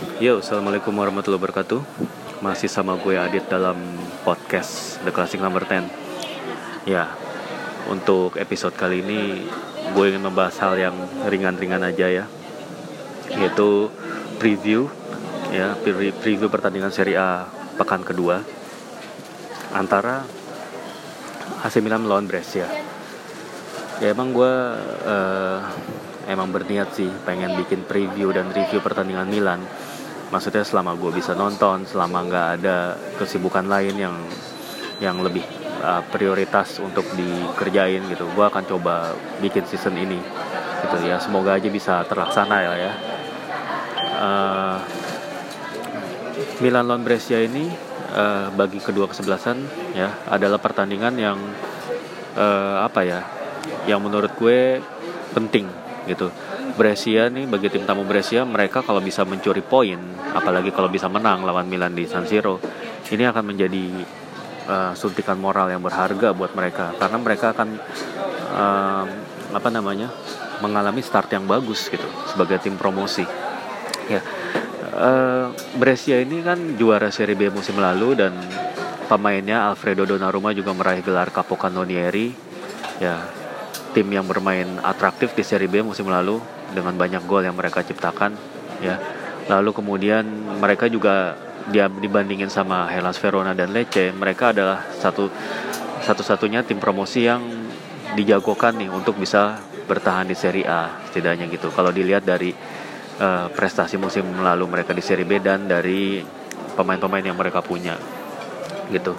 [0.00, 1.84] Yo, assalamualaikum warahmatullahi wabarakatuh.
[2.40, 3.76] Masih sama gue Adit dalam
[4.24, 6.88] podcast The Classic Number 10.
[6.88, 7.12] Ya,
[7.84, 9.44] untuk episode kali ini
[9.92, 10.96] gue ingin membahas hal yang
[11.28, 12.24] ringan-ringan aja ya,
[13.28, 13.92] yaitu
[14.40, 14.88] preview
[15.52, 17.44] ya pre- preview pertandingan Serie A
[17.76, 18.40] pekan kedua
[19.76, 20.24] antara
[21.60, 22.72] AC Milan melawan Brescia.
[24.00, 24.52] Ya emang gue
[25.04, 25.60] eh,
[26.24, 29.60] emang berniat sih pengen bikin preview dan review pertandingan Milan.
[30.30, 34.16] Maksudnya selama gue bisa nonton, selama nggak ada kesibukan lain yang
[35.02, 35.42] yang lebih
[35.82, 39.10] uh, prioritas untuk dikerjain gitu, gue akan coba
[39.42, 40.22] bikin season ini
[40.86, 41.18] gitu ya.
[41.18, 42.92] Semoga aja bisa terlaksana ya ya.
[44.20, 44.78] Uh,
[46.60, 47.66] Milan lawan Brescia ini
[48.14, 49.66] uh, bagi kedua kesebelasan
[49.96, 51.38] ya adalah pertandingan yang
[52.36, 53.20] uh, apa ya
[53.88, 54.78] yang menurut gue
[55.34, 55.66] penting
[56.06, 56.30] gitu.
[56.80, 60.00] Brescia nih bagi tim tamu Brescia mereka kalau bisa mencuri poin,
[60.32, 62.56] apalagi kalau bisa menang lawan Milan di San Siro,
[63.12, 63.84] ini akan menjadi
[64.64, 67.68] uh, suntikan moral yang berharga buat mereka karena mereka akan
[68.56, 69.04] uh,
[69.52, 70.08] apa namanya
[70.64, 73.28] mengalami start yang bagus gitu sebagai tim promosi.
[74.08, 74.24] Ya,
[74.96, 78.32] uh, Brescia ini kan juara Serie B musim lalu dan
[79.04, 82.48] pemainnya Alfredo Donnarumma juga meraih gelar Capocannonieri.
[83.04, 83.20] Ya,
[83.90, 86.38] tim yang bermain atraktif di Serie B musim lalu
[86.70, 88.34] dengan banyak gol yang mereka ciptakan
[88.82, 88.96] ya.
[89.50, 90.22] Lalu kemudian
[90.62, 91.34] mereka juga
[91.68, 95.28] dia dibandingin sama Hellas Verona dan Lecce mereka adalah satu
[96.00, 97.42] satu-satunya tim promosi yang
[98.16, 101.68] dijagokan nih untuk bisa bertahan di Serie A setidaknya gitu.
[101.74, 102.54] Kalau dilihat dari
[103.20, 106.22] uh, prestasi musim lalu mereka di Serie B dan dari
[106.78, 107.98] pemain-pemain yang mereka punya
[108.90, 109.14] gitu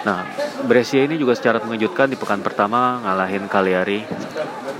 [0.00, 0.24] Nah,
[0.64, 4.00] Brescia ini juga secara mengejutkan di pekan pertama ngalahin Cagliari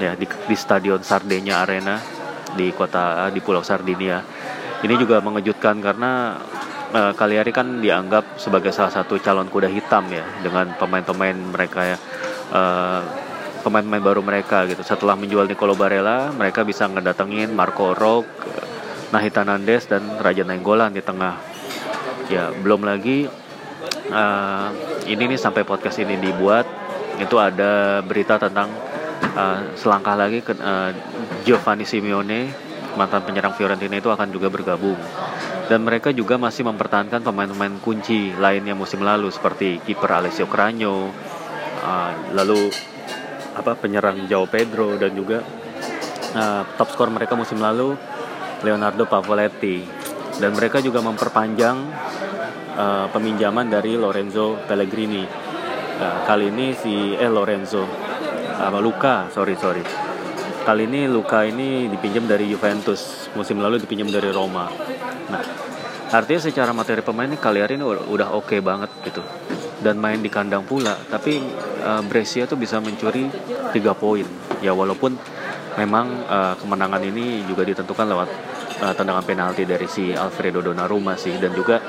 [0.00, 2.00] ya di, di Stadion Sardegna Arena
[2.56, 4.24] di kota di Pulau Sardinia.
[4.80, 6.41] Ini juga mengejutkan karena
[6.96, 11.97] uh, Cagliari kan dianggap sebagai salah satu calon kuda hitam ya dengan pemain-pemain mereka ya
[12.56, 13.03] uh,
[13.60, 14.80] pemain-pemain baru mereka gitu.
[14.80, 18.25] Setelah menjual Nicolo Barella, mereka bisa ngedatengin Marco Rog,
[19.12, 21.36] Nahita Nandes dan Raja Nainggolan di tengah.
[22.32, 23.26] Ya, belum lagi
[24.10, 24.69] uh,
[25.06, 26.66] ini nih sampai podcast ini dibuat
[27.21, 28.71] itu ada berita tentang
[29.37, 30.91] uh, selangkah lagi ke, uh,
[31.44, 34.98] Giovanni Simeone mantan penyerang Fiorentina itu akan juga bergabung.
[35.71, 41.15] Dan mereka juga masih mempertahankan pemain-pemain kunci lainnya musim lalu seperti kiper Alessio Cragno
[41.87, 42.75] uh, lalu
[43.54, 45.47] apa penyerang João Pedro dan juga
[46.34, 47.94] uh, top skor mereka musim lalu
[48.66, 49.87] Leonardo Pavoletti.
[50.41, 51.77] Dan mereka juga memperpanjang
[52.80, 55.24] uh, peminjaman dari Lorenzo Pellegrini.
[56.00, 57.84] Uh, kali ini si eh Lorenzo
[58.56, 59.84] uh, Luka, sorry sorry.
[60.64, 64.68] Kali ini Luka ini dipinjam dari Juventus, musim lalu dipinjam dari Roma.
[65.32, 65.42] Nah,
[66.12, 69.24] artinya secara materi pemain ini Cagliari ini udah oke okay banget gitu.
[69.80, 71.41] Dan main di kandang pula, tapi
[71.80, 73.32] uh, Brescia tuh bisa mencuri
[73.72, 74.28] 3 poin.
[74.60, 75.16] Ya walaupun
[75.80, 78.28] memang uh, kemenangan ini juga ditentukan lewat
[78.84, 81.80] uh, tendangan penalti dari si Alfredo Donnarumma sih dan juga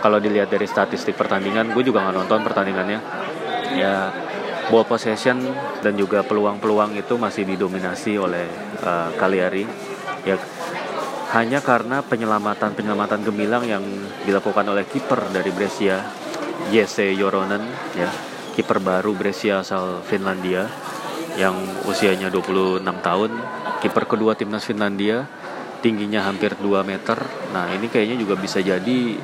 [0.00, 3.00] kalau dilihat dari statistik pertandingan gue juga nggak nonton pertandingannya.
[3.76, 4.10] Ya
[4.70, 5.38] ball possession
[5.82, 8.46] dan juga peluang-peluang itu masih didominasi oleh
[8.86, 9.10] uh,
[10.24, 10.36] ya
[11.30, 13.84] hanya karena penyelamatan-penyelamatan gemilang yang
[14.26, 16.02] dilakukan oleh kiper dari Brescia
[16.74, 17.62] Jesse Joronen
[17.94, 18.10] ya
[18.58, 20.66] kiper baru Brescia asal Finlandia
[21.38, 21.54] yang
[21.86, 23.30] usianya 26 tahun
[23.80, 25.26] kiper kedua timnas Finlandia
[25.80, 27.18] tingginya hampir 2 meter.
[27.56, 29.16] Nah ini kayaknya juga bisa jadi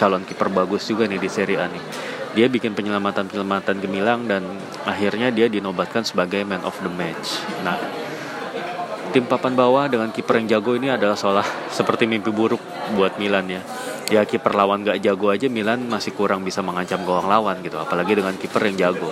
[0.00, 1.84] calon kiper bagus juga nih di Serie A nih.
[2.32, 4.48] Dia bikin penyelamatan-penyelamatan gemilang dan
[4.88, 7.44] akhirnya dia dinobatkan sebagai man of the match.
[7.60, 7.76] Nah,
[9.12, 12.62] tim papan bawah dengan kiper yang jago ini adalah seolah seperti mimpi buruk
[12.96, 13.60] buat Milan ya.
[14.08, 18.16] Ya kiper lawan gak jago aja Milan masih kurang bisa mengancam gawang lawan gitu, apalagi
[18.16, 19.10] dengan kiper yang jago.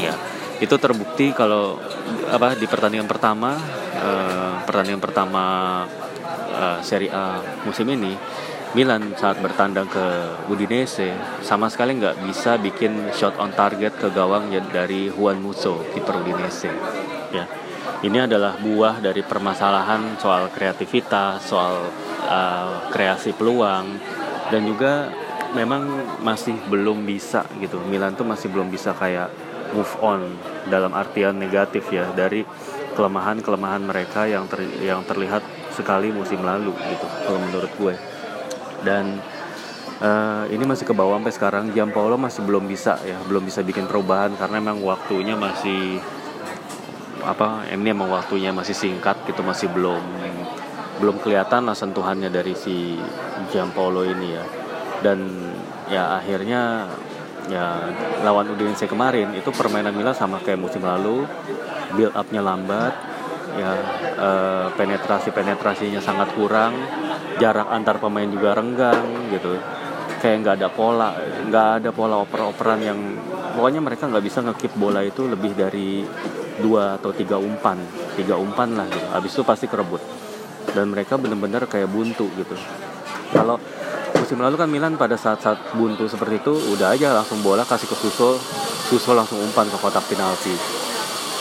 [0.00, 0.16] Ya,
[0.60, 1.80] itu terbukti kalau
[2.28, 3.56] apa di pertandingan pertama
[3.96, 5.44] uh, pertandingan pertama
[6.52, 8.16] uh, Serie A musim ini
[8.70, 10.06] Milan saat bertandang ke
[10.46, 11.10] Udinese
[11.42, 16.70] sama sekali nggak bisa bikin shot on target ke gawang dari Juan Musso kiper Udinese.
[17.34, 17.50] Ya
[18.06, 21.82] ini adalah buah dari permasalahan soal kreativitas soal
[22.30, 23.90] uh, kreasi peluang
[24.54, 25.10] dan juga
[25.50, 25.90] memang
[26.22, 27.82] masih belum bisa gitu.
[27.90, 29.34] Milan tuh masih belum bisa kayak
[29.74, 30.38] move on
[30.70, 32.46] dalam artian negatif ya dari
[32.94, 35.42] kelemahan-kelemahan mereka yang ter, yang terlihat
[35.74, 37.94] sekali musim lalu gitu kalau menurut gue
[38.86, 39.20] dan
[40.00, 41.64] uh, ini masih ke bawah sampai sekarang.
[41.76, 46.00] Jam Paulo masih belum bisa ya belum bisa bikin perubahan karena memang waktunya masih
[47.20, 50.00] apa ini emang waktunya masih singkat gitu masih belum
[51.00, 52.96] belum kelihatan lah sentuhannya dari si
[53.52, 54.44] Giampolo ini ya.
[55.00, 55.18] Dan
[55.88, 56.92] ya akhirnya
[57.48, 57.88] ya
[58.22, 61.24] lawan Udinese kemarin itu permainan Milan sama kayak musim lalu
[61.96, 62.94] build upnya lambat
[63.58, 63.72] ya
[64.14, 66.76] eh, penetrasi penetrasinya sangat kurang
[67.38, 69.60] jarak antar pemain juga renggang gitu.
[70.20, 71.10] Kayak nggak ada pola
[71.48, 72.98] nggak ada pola oper-operan yang
[73.56, 76.02] pokoknya mereka nggak bisa ngekip bola itu lebih dari
[76.58, 77.78] dua atau tiga umpan.
[78.18, 79.06] Tiga umpan lah gitu.
[79.12, 80.02] Habis itu pasti kerebut.
[80.74, 82.56] Dan mereka benar-benar kayak buntu gitu.
[83.30, 83.56] Kalau
[84.30, 87.96] musim lalu kan Milan pada saat-saat buntu seperti itu udah aja langsung bola kasih ke
[87.98, 88.38] Suso
[88.86, 90.79] Suso langsung umpan ke kotak penalti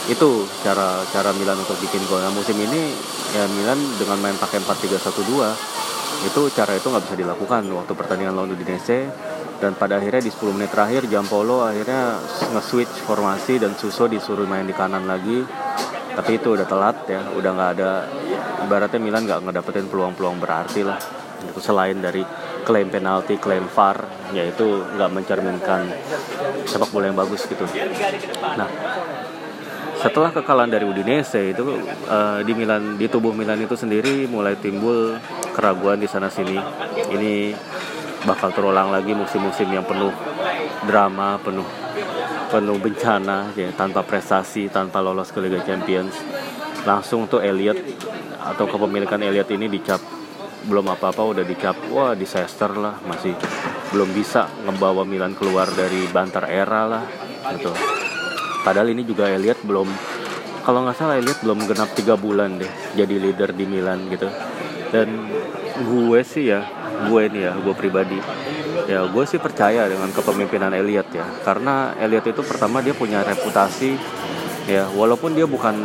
[0.09, 0.29] itu
[0.65, 2.19] cara cara Milan untuk bikin gol.
[2.19, 2.89] Nah musim ini
[3.31, 8.57] ya Milan dengan main pakai 4-3-1-2 itu cara itu nggak bisa dilakukan waktu pertandingan lawan
[8.57, 9.07] Udinese.
[9.59, 12.15] Dan pada akhirnya di 10 menit terakhir Jampolo akhirnya
[12.56, 15.44] nge-switch formasi dan Suso disuruh main di kanan lagi.
[16.15, 17.27] Tapi itu udah telat ya.
[17.35, 17.91] Udah nggak ada
[18.65, 20.97] ibaratnya Milan nggak ngedapetin peluang-peluang berarti lah.
[21.44, 22.23] Itu selain dari
[22.63, 24.00] klaim penalti, klaim VAR,
[24.31, 25.91] yaitu nggak mencerminkan
[26.63, 27.63] sepak bola yang bagus gitu.
[28.56, 28.67] Nah,
[29.99, 31.75] setelah kekalahan dari Udinese itu
[32.07, 35.19] uh, di Milan di tubuh Milan itu sendiri mulai timbul
[35.51, 36.55] keraguan di sana sini.
[37.11, 37.51] Ini
[38.23, 40.15] bakal terulang lagi musim-musim yang penuh
[40.87, 41.67] drama, penuh
[42.49, 46.15] penuh bencana ya tanpa prestasi, tanpa lolos ke Liga Champions.
[46.87, 47.75] Langsung tuh Elliot
[48.39, 49.99] atau kepemilikan Elliot ini dicap
[50.63, 53.35] belum apa-apa udah dicap wah disaster lah masih
[53.91, 57.03] belum bisa ngebawa Milan keluar dari bantar era lah
[57.55, 57.98] gitu
[58.63, 59.88] padahal ini juga Elliot belum
[60.63, 64.27] kalau nggak salah Elliot belum genap tiga bulan deh jadi leader di Milan gitu
[64.89, 65.07] dan
[65.79, 66.65] gue sih ya
[67.07, 68.19] gue ini ya gue pribadi
[68.89, 73.95] ya gue sih percaya dengan kepemimpinan Elliot ya karena Elliot itu pertama dia punya reputasi
[74.69, 75.75] ya walaupun dia bukan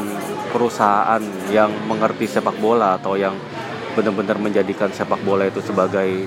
[0.52, 3.34] perusahaan yang mengerti sepak bola atau yang
[3.94, 6.26] benar-benar menjadikan sepak bola itu sebagai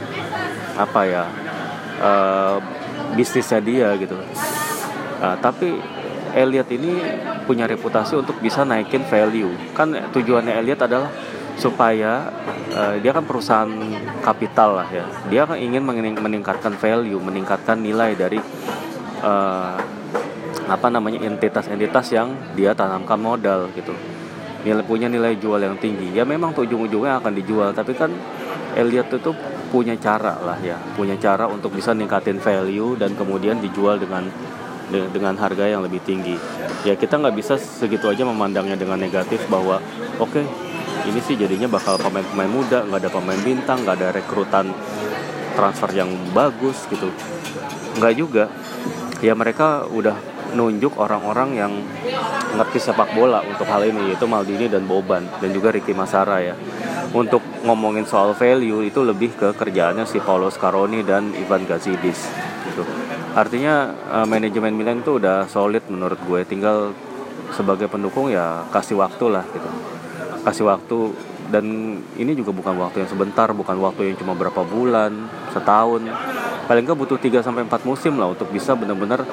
[0.75, 1.25] apa ya
[1.99, 2.57] uh,
[3.15, 4.15] bisnisnya dia gitu.
[5.17, 5.79] Uh, tapi
[6.37, 7.01] Elliot ini
[7.49, 9.73] punya reputasi untuk bisa naikin value.
[9.73, 11.09] Kan tujuannya Elliot adalah
[11.57, 12.29] supaya
[12.77, 13.71] uh, dia kan perusahaan
[14.21, 15.05] kapital lah ya.
[15.33, 15.81] Dia kan ingin
[16.21, 18.37] meningkatkan value, meningkatkan nilai dari
[19.25, 19.77] uh,
[20.67, 23.95] apa namanya entitas-entitas yang dia tanamkan modal gitu
[24.67, 28.11] nilai punya nilai jual yang tinggi ya memang tuh ujung-ujungnya akan dijual tapi kan
[28.75, 29.31] Elliot itu
[29.71, 34.27] punya cara lah ya punya cara untuk bisa ningkatin value dan kemudian dijual dengan
[34.87, 36.39] dengan harga yang lebih tinggi
[36.87, 39.83] ya kita nggak bisa segitu aja memandangnya dengan negatif bahwa
[40.17, 40.45] oke okay,
[41.07, 44.71] ini sih jadinya bakal pemain-pemain muda nggak ada pemain bintang nggak ada rekrutan
[45.59, 47.11] transfer yang bagus gitu
[47.99, 48.47] nggak juga
[49.19, 51.73] ya mereka udah nunjuk orang-orang yang
[52.55, 56.55] ngerti sepak bola untuk hal ini yaitu Maldini dan Boban dan juga Ricky Masara ya.
[57.11, 62.27] Untuk ngomongin soal value itu lebih ke kerjaannya si Paulo Scaroni dan Ivan Gazidis
[62.71, 63.06] gitu.
[63.33, 66.94] Artinya uh, manajemen Milan itu udah solid menurut gue tinggal
[67.56, 69.69] sebagai pendukung ya kasih waktu lah gitu.
[70.44, 70.97] Kasih waktu
[71.47, 71.65] dan
[72.19, 76.03] ini juga bukan waktu yang sebentar, bukan waktu yang cuma berapa bulan, setahun.
[76.68, 79.24] Paling nggak butuh 3 sampai 4 musim lah untuk bisa benar-benar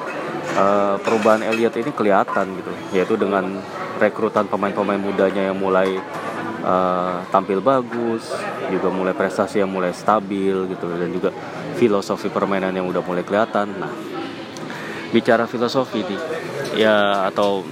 [0.55, 3.59] uh, perubahan Elliot ini kelihatan gitu yaitu dengan
[3.99, 5.99] rekrutan pemain-pemain mudanya yang mulai
[6.63, 8.31] uh, tampil bagus
[8.71, 11.29] juga mulai prestasi yang mulai stabil gitu dan juga
[11.75, 13.75] filosofi permainan yang udah mulai kelihatan.
[13.75, 13.93] Nah
[15.15, 16.19] bicara filosofi nih
[16.75, 17.63] ya atau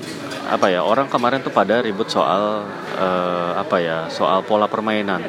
[0.47, 2.63] apa ya orang kemarin tuh pada ribut soal
[2.95, 5.23] uh, apa ya soal pola permainan.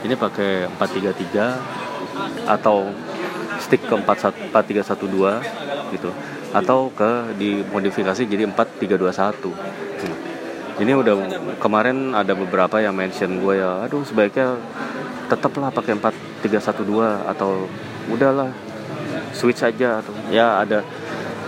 [0.00, 2.88] Ini pakai 433 atau
[3.60, 6.10] stick ke 4312 gitu
[6.50, 10.16] atau ke dimodifikasi jadi 4321 hmm.
[10.82, 11.14] ini udah
[11.62, 14.58] kemarin ada beberapa yang mention gue ya aduh sebaiknya
[15.30, 15.94] tetaplah pakai
[16.42, 17.70] 4312 atau
[18.10, 18.50] udahlah
[19.32, 20.82] switch aja atau ya ada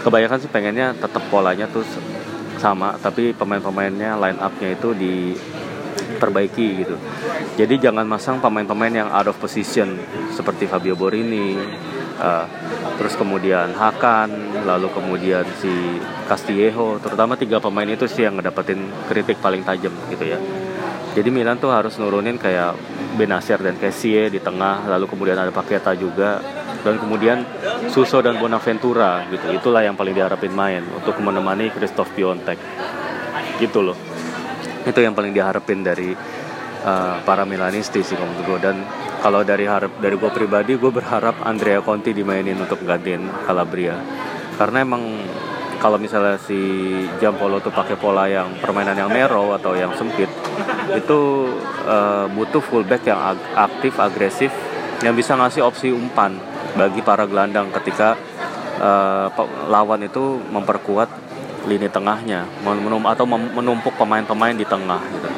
[0.07, 1.85] kebanyakan sih pengennya tetap polanya tuh
[2.59, 5.15] sama tapi pemain-pemainnya line upnya itu di
[6.23, 6.97] perbaiki gitu.
[7.59, 9.99] Jadi jangan masang pemain-pemain yang out of position
[10.31, 11.59] seperti Fabio Borini
[12.23, 12.47] uh,
[12.97, 15.99] terus kemudian Hakan lalu kemudian si
[16.31, 18.79] Castillejo terutama tiga pemain itu sih yang ngedapetin
[19.11, 20.39] kritik paling tajam gitu ya
[21.13, 22.73] jadi Milan tuh harus nurunin kayak
[23.13, 26.41] Benasir dan Kessie di tengah lalu kemudian ada Paketa juga
[26.81, 27.45] dan kemudian
[27.93, 29.53] Suso dan Bonaventura gitu.
[29.53, 32.57] Itulah yang paling diharapin main untuk menemani Christoph Piontek
[33.61, 33.99] gitu loh.
[34.89, 36.17] Itu yang paling diharapin dari
[36.83, 38.83] uh, para Milanisti sih menurut gue dan
[39.21, 43.95] kalau dari harap dari gue pribadi gue berharap Andrea Conti dimainin untuk gantiin Calabria.
[44.57, 45.23] Karena emang
[45.79, 46.57] kalau misalnya si
[47.21, 50.31] Jampolo tuh pakai pola yang permainan yang narrow atau yang sempit
[50.93, 51.21] itu
[51.89, 54.53] uh, butuh fullback yang ag aktif agresif
[55.03, 56.39] yang bisa ngasih opsi umpan
[56.79, 58.15] bagi para gelandang ketika
[58.79, 59.29] uh,
[59.69, 61.11] lawan itu memperkuat
[61.67, 65.29] lini tengahnya menum atau menumpuk pemain-pemain di tengah gitu.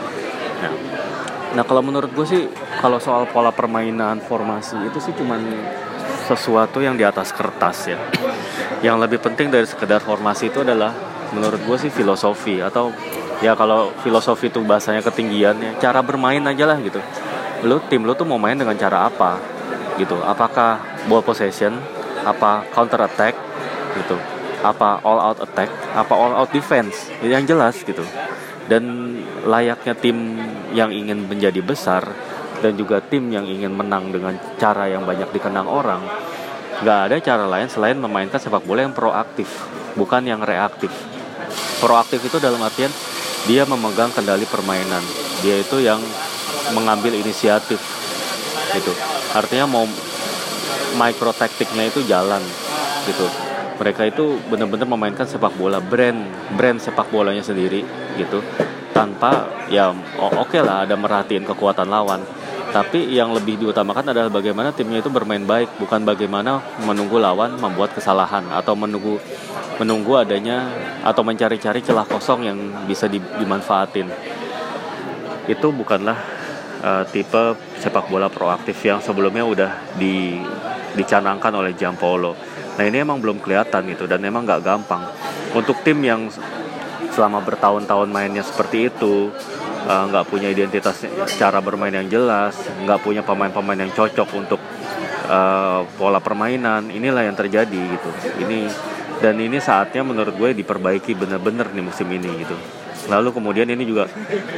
[0.64, 0.72] Nah,
[1.52, 2.42] nah kalau menurut gue sih
[2.80, 5.40] kalau soal pola permainan formasi itu sih cuman
[6.24, 8.00] sesuatu yang di atas kertas ya.
[8.80, 10.96] Yang lebih penting dari sekedar formasi itu adalah
[11.36, 12.88] menurut gue sih filosofi atau
[13.44, 16.96] ya kalau filosofi itu bahasanya ketinggian ya cara bermain aja lah gitu.
[17.68, 19.36] Lu tim lu tuh mau main dengan cara apa
[20.00, 20.16] gitu?
[20.24, 21.76] Apakah ball possession,
[22.24, 23.36] apa counter attack
[24.00, 24.16] gitu?
[24.64, 27.12] Apa all out attack, apa all out defense?
[27.20, 28.00] Yang jelas gitu.
[28.64, 29.12] Dan
[29.44, 30.40] layaknya tim
[30.72, 32.08] yang ingin menjadi besar
[32.64, 36.00] dan juga tim yang ingin menang dengan cara yang banyak dikenang orang
[36.80, 39.46] nggak ada cara lain selain memainkan sepak bola yang proaktif
[39.94, 40.90] bukan yang reaktif
[41.78, 42.90] proaktif itu dalam artian
[43.44, 45.04] dia memegang kendali permainan.
[45.44, 46.00] Dia itu yang
[46.72, 47.76] mengambil inisiatif
[48.74, 48.92] itu
[49.36, 49.84] artinya mau
[50.96, 52.40] micro taktiknya itu jalan
[53.04, 53.26] gitu.
[53.74, 56.24] Mereka itu benar-benar memainkan sepak bola brand
[56.54, 57.82] brand sepak bolanya sendiri
[58.16, 58.40] gitu.
[58.94, 59.90] Tanpa ya
[60.22, 62.22] oke okay lah ada merhatiin kekuatan lawan.
[62.74, 67.94] Tapi yang lebih diutamakan adalah bagaimana timnya itu bermain baik, bukan bagaimana menunggu lawan membuat
[67.94, 69.14] kesalahan atau menunggu
[69.80, 70.70] menunggu adanya
[71.02, 74.08] atau mencari-cari celah kosong yang bisa dimanfaatin.
[75.50, 76.18] Itu bukanlah
[76.80, 80.40] uh, tipe sepak bola proaktif yang sebelumnya udah di
[80.94, 82.38] dicanangkan oleh Giampolo.
[82.74, 85.02] Nah ini emang belum kelihatan gitu dan emang nggak gampang
[85.54, 86.30] untuk tim yang
[87.14, 89.30] selama bertahun-tahun mainnya seperti itu
[89.84, 91.04] Eh, nggak uh, punya identitas
[91.36, 94.56] cara bermain yang jelas, nggak punya pemain-pemain yang cocok untuk
[95.28, 96.88] uh, pola permainan.
[96.88, 98.10] Inilah yang terjadi gitu.
[98.40, 98.64] Ini
[99.24, 102.52] dan ini saatnya menurut gue diperbaiki bener-bener nih musim ini gitu.
[103.08, 104.04] Lalu kemudian ini juga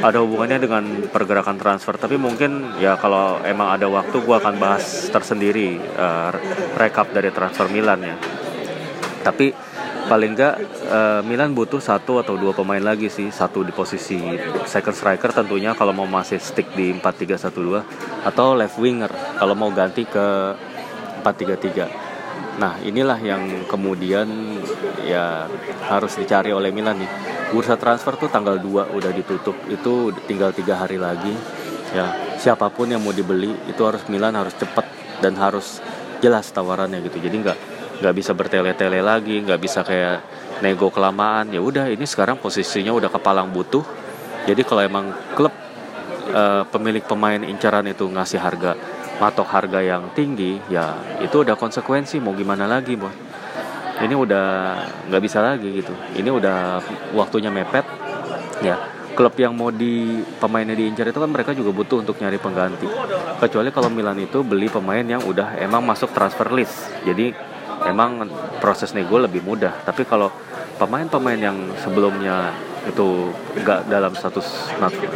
[0.03, 1.95] ada hubungannya dengan pergerakan transfer.
[1.95, 6.35] Tapi mungkin ya kalau emang ada waktu gue akan bahas tersendiri uh,
[6.75, 8.19] rekap dari transfer Milan ya.
[9.23, 9.55] Tapi
[10.11, 10.59] paling enggak
[10.91, 14.19] uh, Milan butuh satu atau dua pemain lagi sih satu di posisi
[14.67, 20.07] second striker tentunya kalau mau masih stick di 4-3-1-2 atau left winger kalau mau ganti
[20.07, 20.55] ke
[21.27, 22.06] 4-3-3
[22.57, 24.25] Nah inilah yang kemudian
[25.05, 25.45] ya
[25.85, 27.11] harus dicari oleh Milan nih.
[27.53, 29.55] Bursa transfer tuh tanggal 2 udah ditutup.
[29.69, 31.31] Itu tinggal tiga hari lagi
[31.93, 32.37] ya.
[32.37, 34.85] Siapa pun yang mau dibeli itu harus Milan harus cepat
[35.21, 35.79] dan harus
[36.19, 37.21] jelas tawarannya gitu.
[37.21, 37.57] Jadi nggak
[37.97, 40.25] nggak bisa bertele-tele lagi nggak bisa kayak
[40.65, 41.53] nego kelamaan.
[41.53, 43.85] Ya udah ini sekarang posisinya udah kepalang butuh.
[44.49, 45.53] Jadi kalau emang klub
[46.33, 52.21] uh, pemilik pemain incaran itu ngasih harga matok harga yang tinggi ya itu udah konsekuensi
[52.21, 53.27] mau gimana lagi bos
[53.97, 54.45] ini udah
[55.09, 55.93] nggak bisa lagi gitu.
[56.13, 56.81] Ini udah
[57.17, 57.85] waktunya mepet
[58.61, 58.77] ya.
[59.17, 62.85] Klub yang mau di pemainnya diincar itu kan mereka juga butuh untuk nyari pengganti.
[63.41, 66.93] Kecuali kalau Milan itu beli pemain yang udah emang masuk transfer list.
[67.01, 67.33] Jadi
[67.89, 68.29] memang
[68.61, 69.73] proses nego lebih mudah.
[69.81, 70.29] Tapi kalau
[70.77, 72.53] pemain-pemain yang sebelumnya
[72.85, 74.69] itu nggak dalam status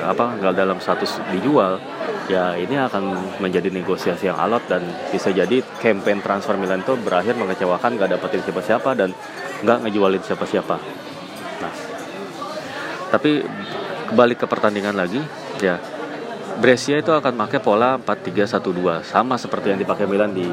[0.03, 1.79] apa nggak dalam status dijual
[2.31, 4.79] ya ini akan menjadi negosiasi yang alot dan
[5.11, 9.11] bisa jadi campaign transfer Milan itu berakhir mengecewakan nggak dapetin siapa-siapa dan
[9.67, 10.75] nggak ngejualin siapa-siapa
[11.59, 11.73] nah
[13.11, 13.43] tapi
[14.07, 15.19] kembali ke pertandingan lagi
[15.59, 15.75] ya
[16.61, 20.45] Brescia itu akan pakai pola 4-3-1-2 sama seperti yang dipakai Milan di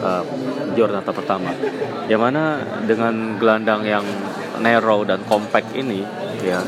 [0.00, 0.24] uh,
[0.72, 1.52] Giornata pertama.
[2.08, 4.06] Yang mana dengan gelandang yang
[4.56, 6.00] narrow dan compact ini
[6.40, 6.64] ya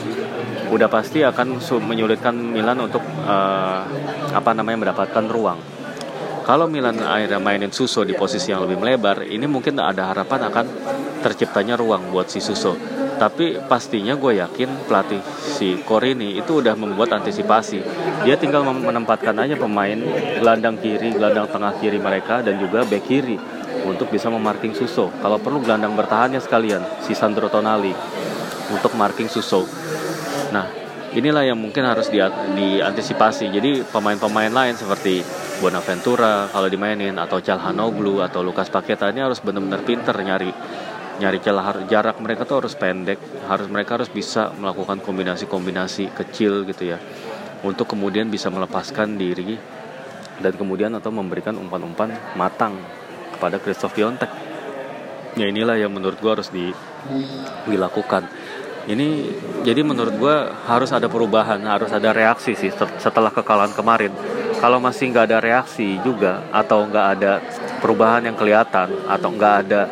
[0.72, 3.84] udah pasti akan menyulitkan Milan untuk uh,
[4.32, 5.60] apa namanya mendapatkan ruang.
[6.42, 10.66] Kalau Milan akhirnya mainin Suso di posisi yang lebih melebar, ini mungkin ada harapan akan
[11.22, 12.74] terciptanya ruang buat si Suso.
[13.20, 17.78] Tapi pastinya gue yakin pelatih si Korini itu udah membuat antisipasi.
[18.26, 19.94] Dia tinggal menempatkan aja pemain
[20.42, 23.38] gelandang kiri gelandang tengah kiri mereka dan juga back kiri
[23.86, 25.14] untuk bisa memarking Suso.
[25.22, 27.94] Kalau perlu gelandang bertahannya sekalian si Sandro Tonali
[28.74, 29.81] untuk marking Suso
[30.52, 30.82] nah
[31.12, 32.18] inilah yang mungkin harus di,
[32.56, 33.52] diantisipasi.
[33.52, 35.21] Jadi pemain-pemain lain seperti
[35.61, 40.50] Bonaventura kalau dimainin atau Calhanoglu atau Lukas Paketa ini harus benar-benar pinter nyari
[41.12, 43.21] nyari celah jarak mereka tuh harus pendek.
[43.47, 46.99] Harus mereka harus bisa melakukan kombinasi-kombinasi kecil gitu ya
[47.62, 49.54] untuk kemudian bisa melepaskan diri
[50.42, 52.75] dan kemudian atau memberikan umpan-umpan matang
[53.37, 54.32] kepada Christoph Piontek.
[55.38, 56.75] Ya inilah yang menurut gue harus di,
[57.64, 58.28] dilakukan
[58.90, 59.30] ini
[59.62, 60.36] jadi menurut gue
[60.66, 64.10] harus ada perubahan harus ada reaksi sih setelah kekalahan kemarin.
[64.58, 67.42] Kalau masih nggak ada reaksi juga atau nggak ada
[67.82, 69.82] perubahan yang kelihatan atau nggak ada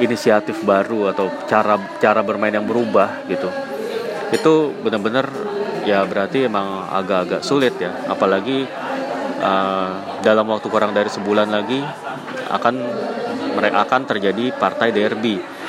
[0.00, 3.48] inisiatif baru atau cara cara bermain yang berubah gitu.
[4.32, 5.28] Itu benar-benar
[5.88, 7.92] ya berarti emang agak-agak sulit ya.
[8.08, 8.68] Apalagi
[9.40, 11.80] uh, dalam waktu kurang dari sebulan lagi
[12.52, 12.74] akan
[13.56, 15.59] mereka akan terjadi partai derby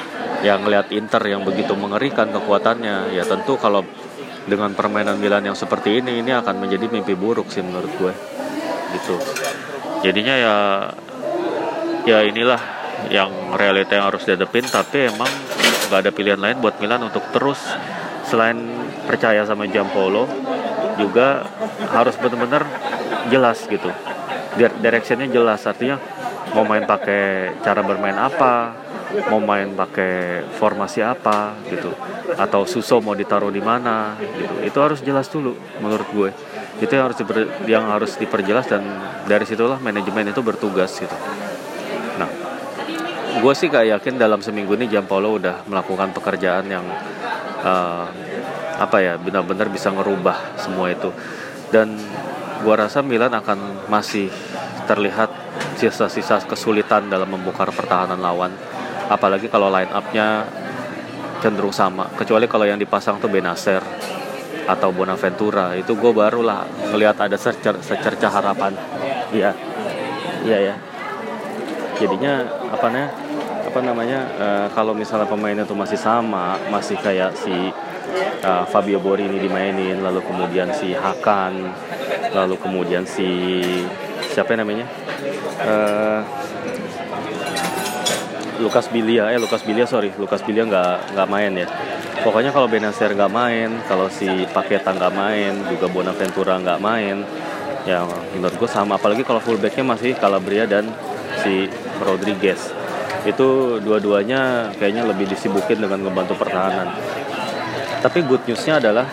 [0.41, 3.85] yang melihat Inter yang begitu mengerikan kekuatannya ya tentu kalau
[4.49, 8.13] dengan permainan Milan yang seperti ini ini akan menjadi mimpi buruk sih menurut gue.
[8.97, 9.15] Gitu.
[10.01, 10.55] Jadinya ya
[12.09, 12.61] ya inilah
[13.13, 15.29] yang realita yang harus dihadapin tapi emang
[15.89, 17.61] nggak ada pilihan lain buat Milan untuk terus
[18.25, 18.57] selain
[19.05, 20.25] percaya sama Jampolo
[20.97, 21.45] juga
[21.93, 22.65] harus benar-benar
[23.29, 23.89] jelas gitu.
[24.57, 26.01] Directionnya jelas artinya
[26.57, 28.80] mau main pakai cara bermain apa
[29.27, 31.91] mau main pakai formasi apa gitu.
[32.35, 34.55] Atau Suso mau ditaruh di mana gitu.
[34.63, 36.29] Itu harus jelas dulu menurut gue.
[36.79, 37.37] Itu yang harus diper,
[37.67, 38.81] yang harus diperjelas dan
[39.27, 41.17] dari situlah manajemen itu bertugas gitu.
[42.17, 42.29] Nah
[43.41, 46.85] gue sih gak yakin dalam seminggu ini Jampolo udah melakukan pekerjaan yang
[47.63, 48.05] uh,
[48.81, 51.11] apa ya benar-benar bisa ngerubah semua itu.
[51.71, 51.95] Dan
[52.61, 54.27] gue rasa Milan akan masih
[54.85, 55.31] terlihat
[55.77, 58.51] sisa-sisa kesulitan dalam membongkar pertahanan lawan
[59.11, 60.47] apalagi kalau line upnya
[61.43, 62.07] cenderung sama.
[62.15, 63.83] Kecuali kalau yang dipasang tuh Benacer
[64.63, 65.75] atau Bonaventura.
[65.75, 66.63] Itu gue barulah
[66.95, 68.71] ngelihat ada secer secerca harapan.
[69.35, 69.51] Iya.
[70.41, 70.75] Iya ya
[72.01, 72.33] jadinya
[72.73, 73.09] apa namanya
[73.61, 77.53] apa namanya uh, kalau misalnya pemainnya tuh masih sama masih kayak si
[78.41, 81.69] uh, Fabio Borini dimainin lalu kemudian si Hakan
[82.33, 83.61] lalu kemudian si
[84.33, 84.87] siapa namanya?
[85.61, 86.23] Uh,
[88.61, 90.13] Lukas Bilia eh Lukas Bilia sorry.
[90.15, 91.67] Lukas Bilia nggak nggak main ya.
[92.21, 97.25] Pokoknya kalau Benacer nggak main kalau si Paketa nggak main juga Bonaventura nggak main
[97.89, 98.05] ya
[98.37, 99.01] menurut gue sama.
[99.01, 100.85] Apalagi kalau fullbacknya masih Calabria dan
[101.41, 101.65] si
[101.97, 102.69] Rodriguez.
[103.25, 106.93] Itu dua-duanya kayaknya lebih disibukin dengan membantu pertahanan.
[108.01, 109.05] Tapi good newsnya adalah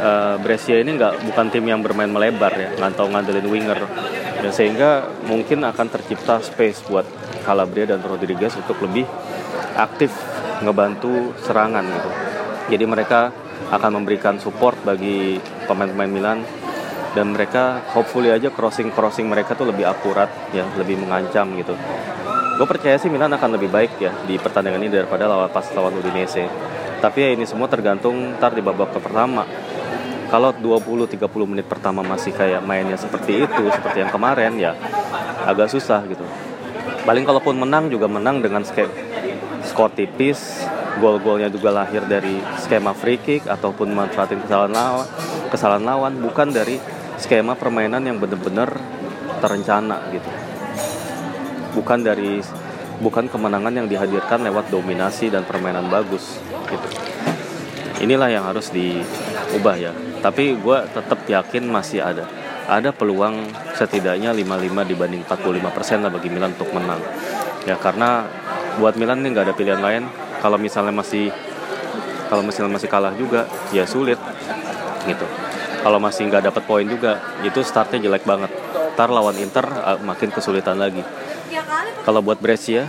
[0.00, 3.80] uh, Brescia ini nggak bukan tim yang bermain melebar ya ngantau ngandelin winger.
[4.44, 7.08] Dan sehingga mungkin akan tercipta space buat
[7.44, 9.04] Calabria dan Rodriguez untuk lebih
[9.76, 10.10] aktif
[10.64, 12.10] ngebantu serangan gitu.
[12.72, 13.28] Jadi mereka
[13.68, 15.36] akan memberikan support bagi
[15.68, 16.38] pemain-pemain Milan
[17.14, 21.76] dan mereka hopefully aja crossing crossing mereka tuh lebih akurat ya lebih mengancam gitu.
[22.54, 25.94] Gue percaya sih Milan akan lebih baik ya di pertandingan ini daripada lawan pas lawan
[26.00, 26.46] Udinese.
[27.02, 29.44] Tapi ya ini semua tergantung ntar di babak pertama.
[30.32, 34.74] Kalau 20-30 menit pertama masih kayak mainnya seperti itu seperti yang kemarin ya
[35.46, 36.26] agak susah gitu
[37.04, 40.64] paling kalaupun menang juga menang dengan skor tipis.
[40.94, 45.08] Gol-golnya juga lahir dari skema free kick ataupun manfaatin kesalahan lawan
[45.50, 46.78] kesalahan lawan bukan dari
[47.18, 48.78] skema permainan yang benar-benar
[49.42, 50.30] terencana gitu.
[51.74, 52.38] Bukan dari
[53.02, 56.38] bukan kemenangan yang dihadirkan lewat dominasi dan permainan bagus
[56.70, 56.88] gitu.
[57.98, 59.90] Inilah yang harus diubah ya.
[60.22, 63.44] Tapi gue tetap yakin masih ada ada peluang
[63.76, 67.00] setidaknya 55 dibanding 45 persen lah bagi Milan untuk menang.
[67.68, 68.24] Ya karena
[68.80, 70.08] buat Milan nih nggak ada pilihan lain.
[70.40, 71.32] Kalau misalnya masih
[72.28, 74.16] kalau misalnya masih kalah juga ya sulit
[75.04, 75.26] gitu.
[75.84, 78.48] Kalau masih nggak dapat poin juga itu startnya jelek banget.
[78.96, 81.04] Ntar lawan Inter uh, makin kesulitan lagi.
[82.04, 82.88] Kalau buat Brescia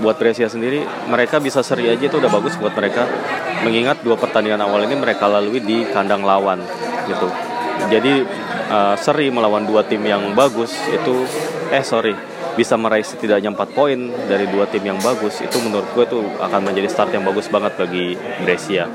[0.00, 3.08] buat Brescia sendiri mereka bisa seri aja itu udah bagus buat mereka.
[3.64, 6.60] Mengingat dua pertandingan awal ini mereka lalui di kandang lawan
[7.08, 7.28] gitu.
[7.88, 8.24] Jadi
[8.72, 11.28] uh, seri melawan dua tim yang bagus itu
[11.68, 12.16] eh sorry
[12.52, 13.96] bisa meraih setidaknya 4 poin
[14.28, 17.72] dari dua tim yang bagus itu menurut gue tuh akan menjadi start yang bagus banget
[17.80, 18.12] bagi
[18.44, 18.88] Brescia.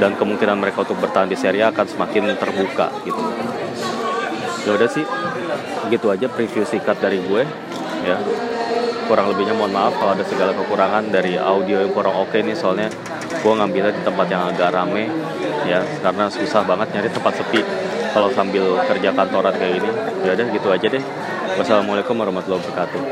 [0.00, 3.20] Dan kemungkinan mereka untuk bertahan di Serie A akan semakin terbuka gitu.
[4.64, 5.04] Ya udah sih
[5.92, 7.44] gitu aja preview singkat dari gue
[8.08, 8.16] ya.
[9.04, 12.56] Kurang lebihnya mohon maaf kalau ada segala kekurangan dari audio yang kurang oke okay nih
[12.56, 12.88] soalnya
[13.44, 15.12] gue ngambilnya di tempat yang agak rame
[15.68, 15.84] ya.
[16.00, 17.83] Karena susah banget nyari tempat sepi
[18.14, 19.90] kalau sambil kerja kantoran kayak gini
[20.22, 21.02] ya udah gitu aja deh.
[21.58, 23.02] Wassalamualaikum warahmatullahi wabarakatuh